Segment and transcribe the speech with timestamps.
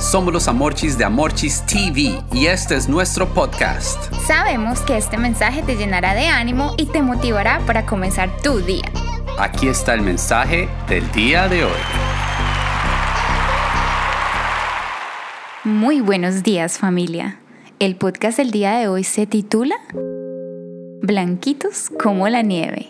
[0.00, 4.10] Somos los Amorchis de Amorchis TV y este es nuestro podcast.
[4.26, 8.90] Sabemos que este mensaje te llenará de ánimo y te motivará para comenzar tu día.
[9.38, 11.80] Aquí está el mensaje del día de hoy.
[15.64, 17.38] Muy buenos días familia.
[17.78, 19.76] El podcast del día de hoy se titula
[21.02, 22.88] Blanquitos como la nieve.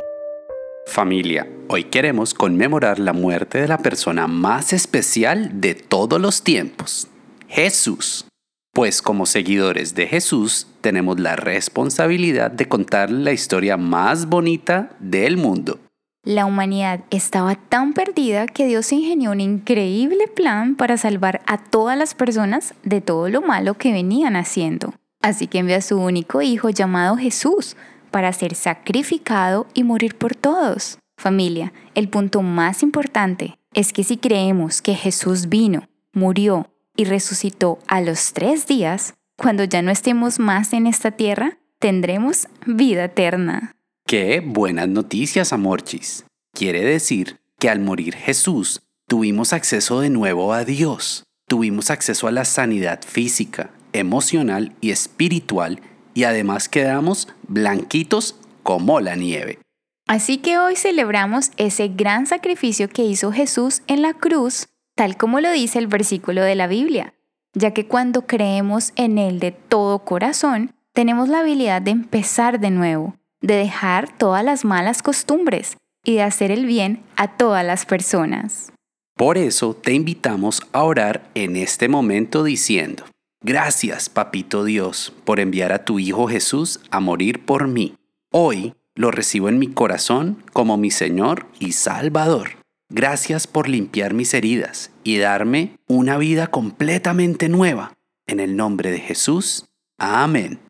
[0.91, 7.06] Familia, hoy queremos conmemorar la muerte de la persona más especial de todos los tiempos,
[7.47, 8.27] Jesús.
[8.73, 15.37] Pues como seguidores de Jesús tenemos la responsabilidad de contar la historia más bonita del
[15.37, 15.78] mundo.
[16.24, 21.97] La humanidad estaba tan perdida que Dios ingenió un increíble plan para salvar a todas
[21.97, 24.92] las personas de todo lo malo que venían haciendo.
[25.22, 27.77] Así que envió a su único hijo llamado Jesús
[28.10, 30.98] para ser sacrificado y morir por todos.
[31.16, 37.78] Familia, el punto más importante es que si creemos que Jesús vino, murió y resucitó
[37.86, 43.77] a los tres días, cuando ya no estemos más en esta tierra, tendremos vida eterna.
[44.06, 46.25] ¡Qué buenas noticias, Amorchis!
[46.53, 52.33] Quiere decir que al morir Jesús, tuvimos acceso de nuevo a Dios, tuvimos acceso a
[52.33, 55.81] la sanidad física, emocional y espiritual
[56.14, 59.58] y además quedamos blanquitos como la nieve.
[60.06, 65.41] Así que hoy celebramos ese gran sacrificio que hizo Jesús en la cruz, tal como
[65.41, 67.14] lo dice el versículo de la Biblia,
[67.55, 72.70] ya que cuando creemos en Él de todo corazón, tenemos la habilidad de empezar de
[72.70, 77.86] nuevo, de dejar todas las malas costumbres y de hacer el bien a todas las
[77.86, 78.72] personas.
[79.16, 83.05] Por eso te invitamos a orar en este momento diciendo,
[83.42, 87.94] Gracias, Papito Dios, por enviar a tu Hijo Jesús a morir por mí.
[88.30, 92.58] Hoy lo recibo en mi corazón como mi Señor y Salvador.
[92.91, 97.94] Gracias por limpiar mis heridas y darme una vida completamente nueva.
[98.27, 99.66] En el nombre de Jesús.
[99.97, 100.60] Amén.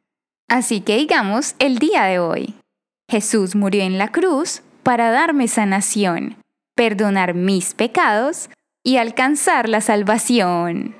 [0.48, 2.54] Así que digamos el día de hoy.
[3.08, 6.36] Jesús murió en la cruz para darme sanación,
[6.76, 8.48] perdonar mis pecados
[8.84, 10.99] y alcanzar la salvación.